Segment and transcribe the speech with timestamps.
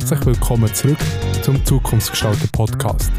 [0.00, 0.98] Herzlich willkommen zurück
[1.42, 3.10] zum Zukunftsgestalter Podcast.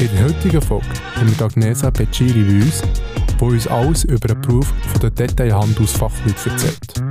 [0.00, 2.82] In der heutigen Folge haben wir Agnesa Beciri bei uns,
[3.40, 7.04] die uns alles über den Beruf der Detailhandelsfachleute erzählt.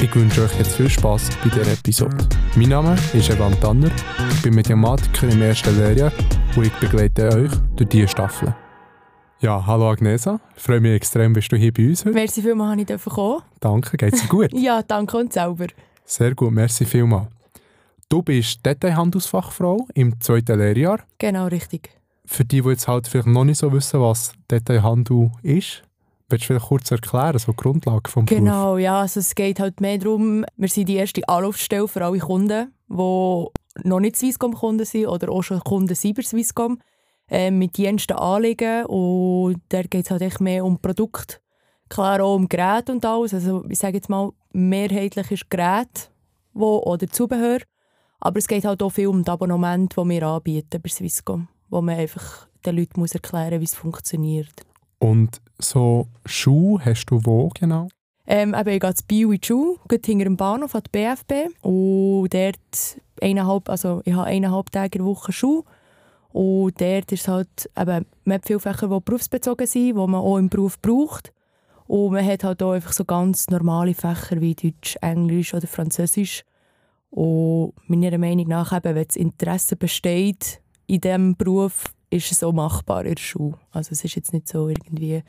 [0.00, 2.16] Ich wünsche euch jetzt viel Spass bei dieser Episode.
[2.54, 3.90] Mein Name ist Evan Tanner,
[4.30, 6.12] ich bin Mathematiker im ersten Lehrjahr
[6.54, 8.54] und ich begleite euch durch diese Staffel.
[9.40, 12.14] Ja, hallo Agnesa, ich freue mich extrem, bist du hier bei uns heute.
[12.14, 14.50] Merci vielmals, dass ich kommen Danke, geht's dir gut?
[14.52, 15.66] ja, danke und selber.
[16.04, 17.26] Sehr gut, merci vielmals.
[18.12, 20.98] Du bist Detailhandelsfachfrau im zweiten Lehrjahr.
[21.16, 21.88] Genau, richtig.
[22.26, 25.82] Für die, die jetzt halt vielleicht noch nicht so wissen, was Detailhandel ist,
[26.28, 28.80] willst du vielleicht kurz erklären, so die Grundlage vom Genau, Beruf?
[28.80, 32.74] ja, also es geht halt mehr darum, wir sind die erste Anlaufstelle für alle Kunden,
[32.86, 33.46] die
[33.84, 36.82] noch nicht Swisscom-Kunden sind oder auch schon Kunden bei Swisscom,
[37.30, 41.40] äh, mit Diensten anliegen und da geht es halt echt mehr um Produkt,
[41.88, 46.10] klar auch um Geräte und alles, also ich sage jetzt mal, mehrheitlich ist Gerät
[46.52, 47.60] wo, oder Zubehör,
[48.24, 51.82] aber es geht halt auch viel um das Abonnement, das wir anbieten bei Swisscom, wo
[51.82, 54.64] man einfach den Leuten muss erklären muss, wie es funktioniert.
[55.00, 57.88] Und so Schuhe hast du wo genau?
[58.24, 61.32] Ähm, eben, ich gehe zu Bio in die Schule, hinter dem Bahnhof an die BFB.
[61.62, 65.64] Und dort eineinhalb, also ich habe eineinhalb Tage in der Woche Schule.
[66.32, 70.38] Und dort ist halt, eben, man hat viele Fächer, die berufsbezogen sind, die man auch
[70.38, 71.32] im Beruf braucht.
[71.88, 76.44] Und man hat halt auch einfach so ganz normale Fächer wie Deutsch, Englisch oder Französisch.
[77.12, 82.52] Und meiner Meinung nach, eben, wenn das Interesse besteht in diesem Beruf, ist es auch
[82.52, 83.58] machbar in der Schule.
[83.70, 85.22] Also es ist jetzt nicht so irgendwie,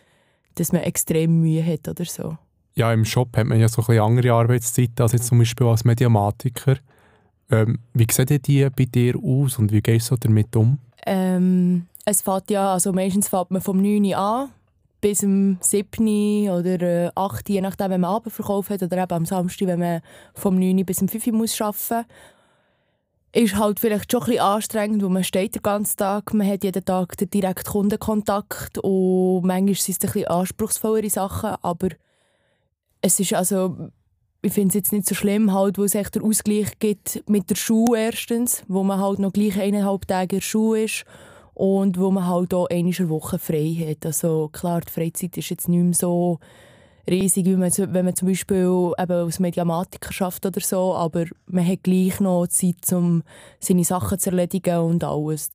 [0.55, 2.37] dass man extrem Mühe hat oder so.
[2.75, 5.67] Ja, im Shop hat man ja so ein bisschen andere Arbeitszeiten als jetzt zum Beispiel
[5.67, 6.77] als Mediamatiker.
[7.51, 10.79] Ähm, wie sieht die bei dir aus und wie gehst du damit um?
[11.05, 14.49] Ähm, es fährt ja, also meistens fährt man vom 9 Uhr an
[15.03, 19.03] bis zum 7 Uhr oder äh, 8 Uhr, je nachdem, wenn man Abendverkauf hat oder
[19.03, 20.01] eben am Samstag, wenn man
[20.33, 23.43] vom 9 Uhr bis zum 5 Uhr muss arbeiten muss.
[23.43, 26.63] Ist halt vielleicht schon ein bisschen anstrengend, weil man steht den ganzen Tag, man hat
[26.63, 31.89] jeden Tag den direkten Kundenkontakt und manchmal sind es ein bisschen anspruchsvollere Sachen, aber
[33.01, 33.89] es ist also,
[34.41, 37.49] ich finde es jetzt nicht so schlimm, halt, wo es echt den Ausgleich gibt mit
[37.49, 41.05] der Schule erstens, wo man halt noch gleich eineinhalb Tage in der Schule ist
[41.53, 44.05] und wo man halt auch einmal in der Woche frei hat.
[44.05, 46.39] Also klar, die Freizeit ist jetzt nicht mehr so
[47.09, 51.67] riesig, wie man, wenn man zum Beispiel eben als Mediamatiker schafft oder so, aber man
[51.67, 53.23] hat gleich noch Zeit, um
[53.59, 55.51] seine Sachen zu erledigen und alles.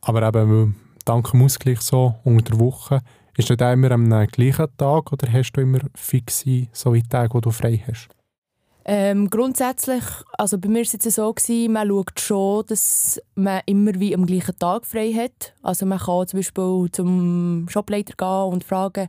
[0.00, 3.00] Aber eben dank dem Ausgleich so unter der Woche,
[3.36, 7.50] ist das immer am gleichen Tag oder hast du immer fixe so Tage, wo du
[7.50, 8.15] frei hast?
[8.88, 10.04] Ähm, grundsätzlich,
[10.38, 14.26] also bei mir war es so, gewesen, man schaut schon, dass man immer wie am
[14.26, 15.54] gleichen Tag frei hat.
[15.60, 19.08] Also man kann zum Beispiel zum Shopleiter gehen und fragen,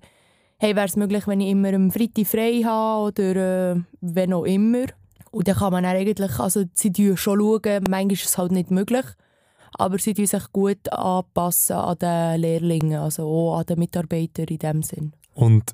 [0.57, 4.45] hey, wäre es möglich, wenn ich immer am Freitag frei habe oder äh, wenn auch
[4.45, 4.85] immer.
[5.29, 8.71] Und dann kann man dann eigentlich, also sie schon, schauen, manchmal ist es halt nicht
[8.71, 9.05] möglich,
[9.73, 14.81] aber sie sich gut anpassen an den Lehrlingen, also auch an den Mitarbeitern in dem
[14.81, 15.13] Sinn.
[15.35, 15.71] Und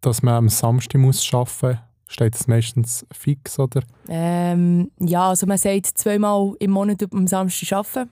[0.00, 3.82] dass man am Samstag muss arbeiten muss, steht das meistens fix, oder?
[4.08, 8.10] Ähm, ja, also man sagt zweimal im Monat am Samstag arbeiten.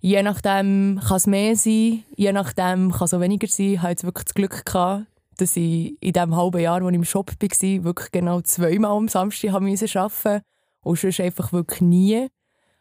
[0.00, 3.74] Je nachdem kann es mehr sein, je nachdem kann es auch weniger sein.
[3.74, 5.06] Ich hatte jetzt wirklich das Glück, gehabt,
[5.36, 9.08] dass ich in dem halben Jahr, als ich im Shop war, wirklich genau zweimal am
[9.08, 10.42] Samstag arbeiten musste.
[10.82, 12.26] Und sonst einfach wirklich nie.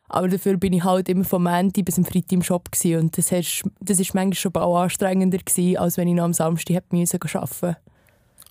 [0.09, 2.71] Aber dafür bin ich halt immer vom Montag bis zum Freitag im Shop.
[2.71, 2.99] Gewesen.
[2.99, 3.41] Und das, war
[3.79, 7.77] das manchmal schon auch anstrengender, gewesen, als wenn ich noch am Samstag arbeiten musste.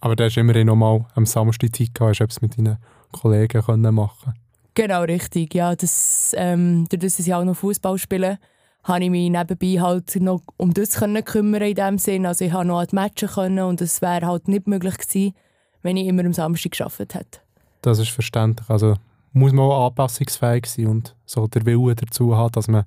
[0.01, 2.79] Aber du hast immerhin noch mal am Samstag Zeit gehabt, hast etwas mit deinen
[3.13, 4.35] Kollegen können machen
[4.75, 5.55] Genau, richtig.
[5.55, 8.39] Ja, das, ähm, dadurch, dass ich auch noch Fußball spiele,
[8.85, 12.25] habe ich mich nebenbei halt noch um das können kümmern in dem Sinn.
[12.25, 15.35] Also ich habe noch an die Matches können und es wäre halt nicht möglich gewesen,
[15.83, 17.41] wenn ich immer am Samstag gearbeitet hätte.
[17.83, 18.69] Das ist verständlich.
[18.71, 18.95] Also
[19.33, 22.85] muss man auch anpassungsfähig sein und so der Wille dazu haben, dass man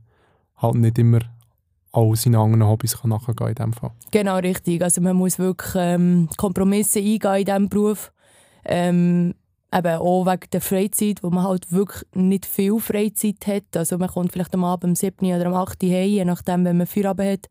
[0.58, 1.20] halt nicht immer
[1.94, 3.92] all seine anderen Hobbys kann nachgehen in diesem Fall.
[4.12, 4.82] Genau, richtig.
[4.82, 8.12] Also man muss wirklich ähm, Kompromisse eingehen in diesem Beruf.
[8.66, 9.36] Ähm,
[9.74, 13.78] eben auch wegen der Freizeit, wo man halt wirklich nicht viel Freizeit hat.
[13.78, 16.66] Also man kommt vielleicht am Abend um 7 oder um 8 Uhr heim, je nachdem,
[16.66, 17.50] wenn man Feierabend hat.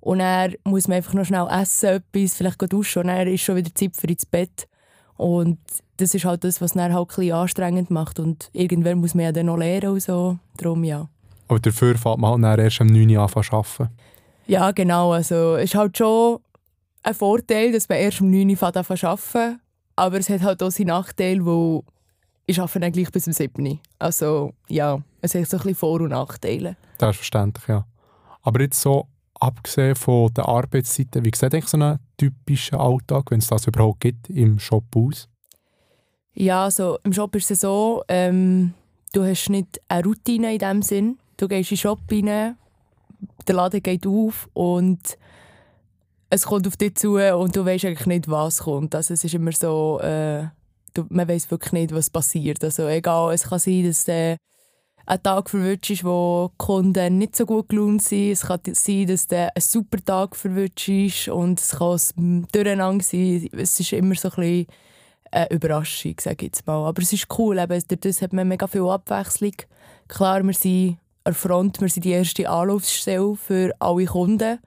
[0.00, 3.56] Und dann muss man einfach noch schnell essen, etwas, vielleicht duschen und dann ist schon
[3.56, 4.66] wieder Zeit für ins Bett.
[5.16, 5.58] Und
[5.98, 8.18] das ist halt das, was dann halt ein bisschen anstrengend macht.
[8.18, 10.38] Und irgendwann muss man ja dann noch lernen und so.
[10.56, 11.08] Darum ja.
[11.48, 13.88] Aber dafür fängt man halt erst am 9 Uhr an zu arbeiten.
[14.46, 15.12] Ja, genau.
[15.12, 16.38] Also es ist halt schon
[17.02, 19.60] ein Vorteil, dass man erst am 9 Uhr an zu arbeiten
[19.96, 21.84] aber es hat halt auch seinen Nachteil, wo
[22.46, 26.00] ich arbeite dann gleich bis zum 7 Also ja, es hat so ein bisschen Vor-
[26.00, 26.76] und Nachteile.
[26.98, 27.86] Das ist verständlich, ja.
[28.42, 29.06] Aber jetzt so,
[29.38, 34.00] abgesehen von den Arbeitszeiten, wie sieht eigentlich so ein typischer Alltag, wenn es das überhaupt
[34.00, 35.28] gibt, im Shop aus?
[36.34, 38.74] Ja, also im Shop ist es so, ähm,
[39.12, 41.18] du hast nicht eine Routine in dem Sinn.
[41.42, 42.56] Du gehst in den Shop rein,
[43.48, 45.18] der Laden geht auf und
[46.30, 48.94] es kommt auf dich zu und du weißt eigentlich nicht, was kommt.
[48.94, 50.44] Also es ist immer so, äh,
[50.94, 52.62] du, man weiß wirklich nicht, was passiert.
[52.62, 54.36] Also egal, es kann sein, dass äh,
[55.04, 58.30] ein Tag verwünscht ist, wo die Kunden nicht so gut gelaunt sind.
[58.30, 63.02] Es kann sein, dass der ein super Tag verwünscht ist und es kann ein Durcheinander
[63.02, 63.48] sein.
[63.50, 64.66] Es ist immer so ein bisschen
[65.32, 66.86] eine Überraschung, sage ich jetzt mal.
[66.86, 69.56] Aber es ist cool, eben, durch hat man mega viel Abwechslung.
[70.06, 74.58] Klar, wir sind an Front, wir sind die erste Anlaufstelle für alle Kunden.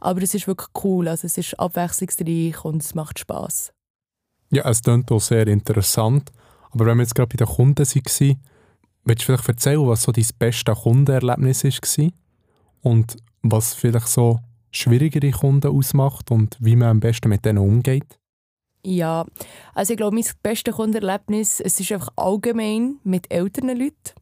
[0.00, 3.72] Aber es ist wirklich cool, also es ist abwechslungsreich und es macht Spass.
[4.50, 6.30] Ja, es klingt auch sehr interessant.
[6.70, 8.40] Aber wenn wir jetzt gerade bei den Kunden waren,
[9.04, 12.08] willst du vielleicht erzählen, was so dein beste Kundenerlebnis war?
[12.82, 14.38] Und was vielleicht so
[14.70, 18.18] schwierigere Kunden ausmacht und wie man am besten mit denen umgeht?
[18.84, 19.26] Ja,
[19.74, 24.14] also ich glaube, mein bestes Kundenerlebnis es ist einfach allgemein mit älteren Leuten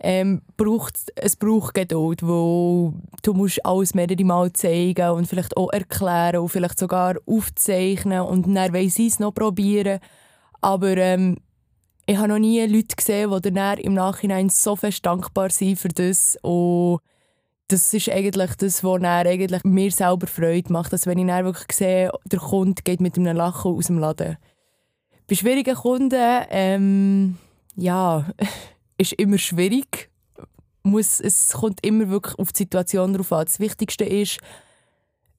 [0.00, 5.72] ähm, braucht, es braucht Geduld, wo du musst alles mehrere Mal zeigen und vielleicht auch
[5.72, 10.00] erklären und vielleicht sogar aufzeichnen und dann wollen sie es noch probieren.
[10.60, 11.38] Aber ähm,
[12.06, 15.88] ich habe noch nie Leute gesehen, die dann im Nachhinein so fest dankbar sind für
[15.88, 17.00] das und
[17.68, 21.76] das ist eigentlich das, was eigentlich mir selber Freude macht, dass wenn ich dann wirklich
[21.76, 24.36] sehe, der Kunde geht mit einem Lachen aus dem Laden.
[25.28, 27.38] Bei schwierigen Kunden, ähm,
[27.74, 28.24] ja,
[28.98, 30.10] ist immer schwierig.
[30.82, 33.44] Muss, es kommt immer wirklich auf die Situation drauf an.
[33.44, 34.38] Das Wichtigste ist,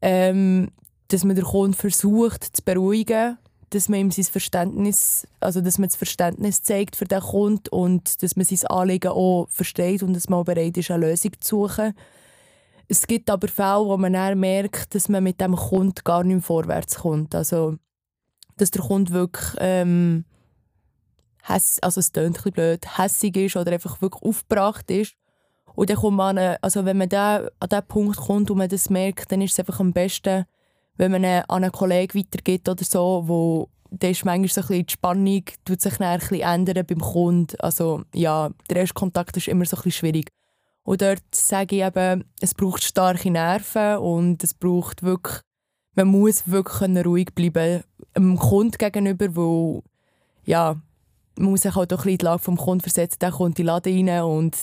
[0.01, 0.69] ähm,
[1.07, 3.37] dass man den Kunden versucht zu beruhigen,
[3.69, 8.21] dass man ihm sein Verständnis, also dass man das Verständnis zeigt für den Kunden und
[8.23, 11.67] dass man sein Anliegen auch versteht und dass man auch bereit ist, eine Lösung zu
[11.67, 11.93] suchen.
[12.87, 16.35] Es gibt aber Fälle, wo man dann merkt, dass man mit dem Kunden gar nicht
[16.35, 17.35] mehr vorwärts kommt.
[17.35, 17.77] Also,
[18.55, 20.23] dass der Kunde wirklich ähm,
[21.47, 25.13] häss, also es klingt ein blöd, hässig ist oder einfach wirklich aufgebracht ist.
[25.75, 28.89] Und dann kommt man, also wenn man da an diesen Punkt kommt und man das
[28.89, 30.45] merkt, dann ist es einfach am besten,
[30.95, 34.85] wenn man an einen Kollegen weitergeht oder so, wo dann ist manchmal so ein bisschen
[34.85, 37.55] die Spannung tut sich dann ein bisschen ändern beim Kunden.
[37.59, 40.29] Also ja, der erste Kontakt ist immer so ein bisschen schwierig.
[40.83, 45.41] Und dort sage ich eben, es braucht starke Nerven und es braucht wirklich,
[45.95, 47.83] man muss wirklich ruhig bleiben
[48.15, 49.83] dem Kunden gegenüber, wo
[50.45, 50.77] ja,
[51.37, 53.19] man muss sich halt auch ein bisschen in die Lage vom Kunden versetzen.
[53.19, 54.57] Der kommt in den Laden rein und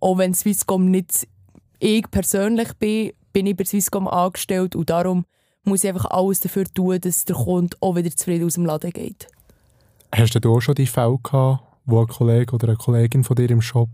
[0.00, 1.26] auch wenn Swisscom nicht
[1.80, 5.24] ich persönlich bin, bin ich bei Swisscom angestellt und darum
[5.64, 8.90] muss ich einfach alles dafür tun, dass der Kunde auch wieder zufrieden aus dem Laden
[8.90, 9.28] geht.
[10.14, 13.50] Hast du auch schon die Fälle gehabt, wo ein Kollege oder eine Kollegin von dir
[13.50, 13.88] im Shop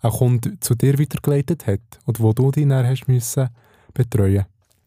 [0.00, 3.48] einen Kunden zu dir weitergeleitet hat und wo du dich dann hast müssen
[3.94, 4.46] betreuen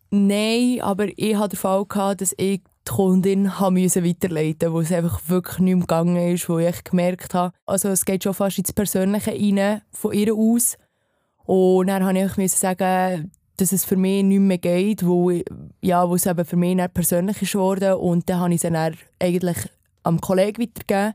[0.09, 4.91] Nein, aber ich hatte den Fall, gehabt, dass ich die Kundin musste weiterleiten, wo es
[4.91, 8.57] einfach wirklich nicht mehr gegangen ist, wo ich gemerkt habe, also es geht schon fast
[8.57, 10.77] ins Persönliche rein, von ihr aus.
[11.45, 15.31] Und dann musste ich sagen, dass es für mich nicht mehr geht, wo,
[15.81, 17.93] ja, wo es eben für mich persönlich ist geworden.
[17.93, 19.57] Und dann habe ich es dann eigentlich
[20.03, 21.13] am Kollegen weitergegeben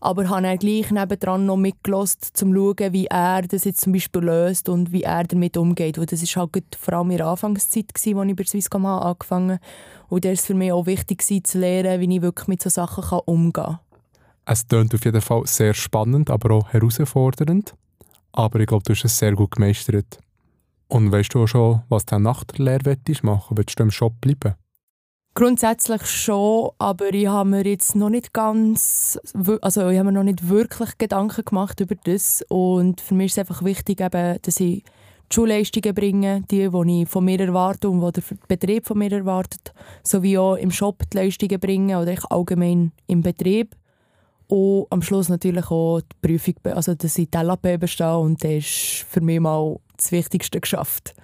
[0.00, 3.92] aber habe dann gleich nebendran noch mitgelost, um zu schauen, wie er das jetzt zum
[3.92, 5.98] Beispiel löst und wie er damit umgeht.
[5.98, 9.60] Und das war halt vor allem in der Anfangszeit, als ich bei Swisscom angefangen habe.
[10.08, 12.74] Und da war es für mich auch wichtig, zu lernen, wie ich wirklich mit solchen
[12.74, 13.78] Sachen umgehen kann.
[14.44, 17.74] Es klingt auf jeden Fall sehr spannend, aber auch herausfordernd.
[18.32, 20.18] Aber ich glaube, du hast es sehr gut gemeistert.
[20.88, 23.58] Und weißt du auch schon, was du nach der Lehre machen willst?
[23.58, 24.54] Willst du im Shop bleiben?
[25.36, 29.20] Grundsätzlich schon, aber ich habe mir jetzt noch nicht ganz,
[29.60, 33.32] also ich habe mir noch nicht wirklich Gedanken gemacht über das und für mich ist
[33.32, 37.90] es einfach wichtig, eben, dass ich die Schulleistungen bringe, die, die ich von mir erwarte
[37.90, 42.14] und die der Betrieb von mir erwartet, sowie auch im Shop die Leistungen bringen oder
[42.30, 43.76] allgemein im Betrieb.
[44.46, 48.52] Und am Schluss natürlich auch die Prüfung, also dass ich die LAP bestehe und das
[48.52, 51.14] ist für mich mal das Wichtigste geschafft.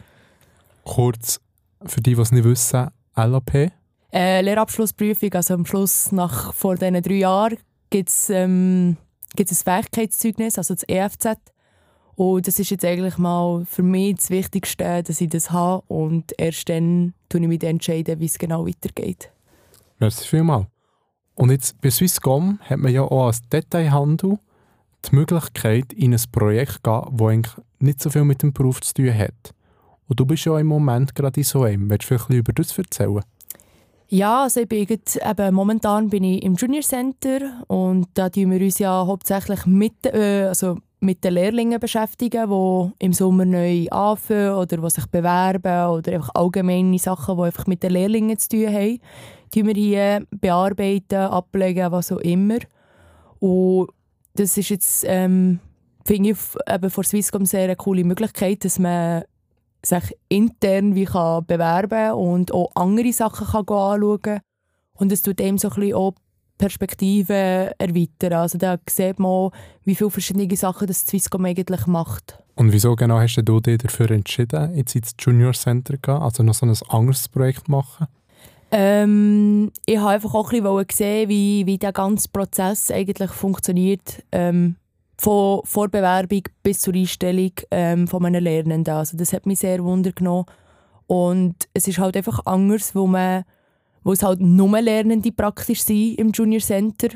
[0.84, 1.40] Kurz,
[1.86, 3.72] für die, die es nicht wissen, LAP?
[4.12, 7.56] Äh, Lehrabschlussprüfung, also am Schluss nach vor diesen drei Jahren,
[7.90, 8.96] gibt es ähm,
[9.38, 11.38] ein Fähigkeitszeugnis, also das EFZ.
[12.14, 16.32] Und das ist jetzt eigentlich mal für mich das Wichtigste, dass ich das habe und
[16.36, 19.32] erst dann entscheide ich mich entscheiden, wie es genau weitergeht.
[19.98, 20.66] Merci vielmals.
[21.34, 24.38] Und jetzt bei Swisscom hat man ja auch als Detailhandel
[25.04, 28.80] die Möglichkeit, in ein Projekt zu gehen, das eigentlich nicht so viel mit dem Beruf
[28.82, 29.54] zu tun hat.
[30.08, 31.88] Und du bist ja im Moment gerade in so einem.
[31.88, 33.22] Willst du vielleicht über das erzählen?
[34.14, 38.50] Ja, also ich bin jetzt, eben, momentan bin ich im Junior Center und da tun
[38.50, 43.86] wir uns ja hauptsächlich mit, äh, also mit den Lehrlingen beschäftigen, die im Sommer neu
[43.88, 48.50] anfangen oder die sich bewerben oder einfach allgemeine Sachen, die einfach mit den Lehrlingen zu
[48.50, 49.00] tun haben.
[49.54, 52.58] Die wir hier bearbeiten, ablegen, was auch immer.
[53.40, 53.88] Und
[54.34, 55.58] das ist jetzt ähm,
[56.04, 56.38] finde ich
[56.68, 59.22] eben vor Swisscom sehr eine coole Möglichkeit, dass man
[59.84, 64.40] sich intern wie kann bewerben und auch andere Sachen kann anschauen kann.
[64.94, 66.14] Und es tut dem so ein bisschen auch
[66.58, 68.34] Perspektiven erweitern.
[68.34, 69.52] Also da sieht man auch,
[69.84, 72.38] wie viele verschiedene Sachen das Swisscom eigentlich macht.
[72.54, 76.42] Und wieso genau hast du dich dafür entschieden, jetzt ins Junior Center zu gehen, also
[76.42, 78.06] noch so ein anderes Projekt machen?
[78.70, 84.22] Ähm, ich habe einfach auch ein bisschen gesehen, wie, wie der ganze Prozess eigentlich funktioniert.
[84.32, 84.76] Ähm,
[85.22, 88.92] von Vorbewerbung bis zur Einstellung ähm, von meinen Lernenden.
[88.92, 90.46] Also das hat mich sehr wundergenommen.
[91.06, 93.44] Und es ist halt einfach anders, wo, man,
[94.02, 97.08] wo es halt nur Lernende praktisch sind im Junior Center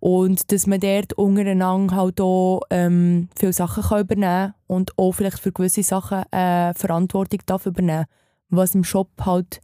[0.00, 5.12] und dass man dort untereinander halt auch ähm, viele Sachen kann übernehmen kann und auch
[5.12, 8.04] vielleicht für gewisse Sachen äh, Verantwortung darf übernehmen
[8.50, 9.62] was im Shop halt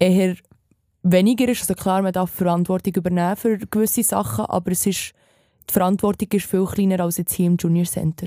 [0.00, 0.34] eher
[1.04, 1.60] weniger ist.
[1.60, 5.14] Also klar, man darf Verantwortung übernehmen für gewisse Sachen, aber es ist
[5.68, 8.26] die Verantwortung ist viel kleiner als jetzt hier im Junior Center.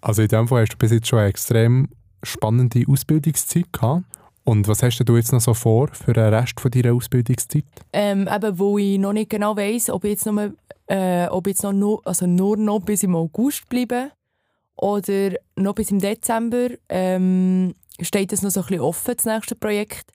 [0.00, 1.88] Also in dem Fall hast du bis jetzt schon eine extrem
[2.22, 4.04] spannende Ausbildungszeit gehabt.
[4.44, 7.64] Und was hast du jetzt noch so vor für den Rest von deiner Ausbildungszeit?
[7.92, 10.54] Ähm, eben, wo ich noch nicht genau weiss, ob ich jetzt, nur,
[10.86, 14.10] äh, ob jetzt noch, also nur noch bis im August bleibe
[14.76, 19.54] oder noch bis im Dezember, ähm, steht das noch so ein bisschen offen, das nächste
[19.54, 20.10] Projekt.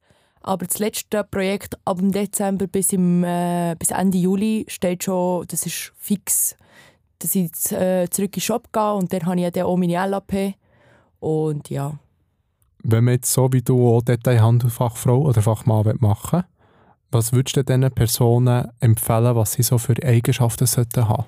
[0.48, 5.44] Aber das letzte Projekt ab dem Dezember bis, im, äh, bis Ende Juli steht schon,
[5.48, 6.56] das ist fix,
[7.18, 10.08] dass ich äh, zurück in den Shop gehe und dann habe ich dann auch meine
[10.08, 10.54] LAP.
[11.20, 11.98] Und ja.
[12.84, 16.44] Wenn man jetzt so wie du auch Detailhandelfachfrau oder Fachmann machen
[17.12, 21.26] was würdest du diesen Personen empfehlen, was sie so für Eigenschaften sollten haben?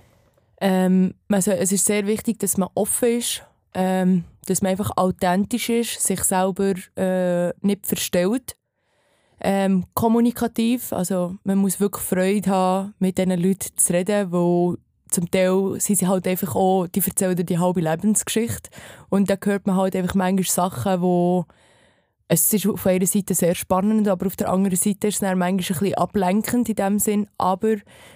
[0.59, 3.43] Ähm, also es ist sehr wichtig, dass man offen ist,
[3.73, 8.57] ähm, dass man einfach authentisch ist, sich selber äh, nicht verstellt
[9.39, 10.93] ähm, kommunikativ.
[10.93, 14.77] Also man muss wirklich Freude haben, mit diesen Leuten zu reden, wo
[15.09, 18.69] zum Teil sind sie halt einfach auch, die erzählen die halbe Lebensgeschichte
[19.09, 21.45] und da hört man halt einfach manchmal Sachen, wo
[22.27, 25.49] es ist auf einer Seite sehr spannend, aber auf der anderen Seite ist es manchmal
[25.49, 27.75] ein bisschen ablenkend in dem Sinn, aber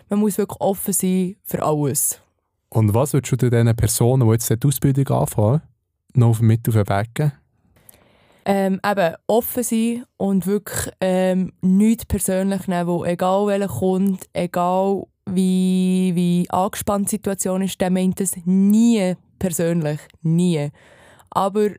[0.10, 2.22] man muss wirklich offen sein für alles.
[2.70, 5.62] Und was würdest du diesen Personen, die jetzt die Ausbildung anfangen,
[6.14, 7.32] noch mit auf den Weg geben?
[8.46, 15.04] Ähm, eben offen sein und wirklich ähm, nichts persönlich nehmen, wo egal welcher kommt, egal
[15.26, 20.70] wie, wie angespannt die Situation ist, der meint es nie persönlich, nie.
[21.30, 21.70] Aber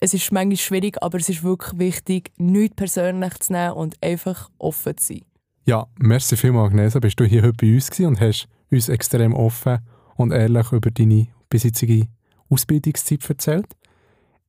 [0.00, 4.50] es ist manchmal schwierig, aber es ist wirklich wichtig, nichts persönlich zu nehmen und einfach
[4.58, 5.22] offen zu sein.
[5.64, 9.80] Ja, merci vielmals, Agnesa, bist du hier heute bei uns und hast uns extrem offen
[10.16, 12.08] und ehrlich über deine besitzige
[12.48, 13.66] Ausbildungszeit erzählt.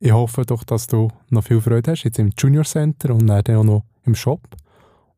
[0.02, 3.44] Ich hoffe doch, dass du noch viel Freude hast, jetzt im Junior Center und dann
[3.58, 4.40] auch noch im Shop.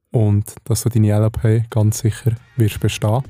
[0.10, 3.22] Und dass du deine LAP ganz sicher wirst bestehen.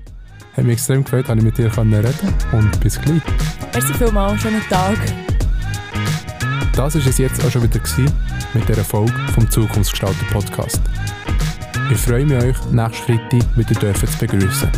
[0.53, 3.21] Hat mich extrem gefreut, dass ich mit dir reden und bis gleich.
[3.73, 4.97] Merci vielmals, schönen Tag.
[6.73, 7.81] Das war es jetzt auch schon wieder
[8.53, 10.81] mit dieser Folge vom Zukunftsgestalter Podcast.
[11.91, 14.71] Ich freue mich, euch nächsten Freitag wieder zu begrüßen.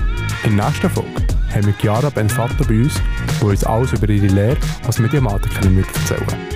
[0.46, 1.22] In der nächsten Folge
[1.54, 2.96] haben wir Chiara Benfato bei uns,
[3.40, 6.53] die uns alles über ihre Lehre als Mediamatikerin erzählen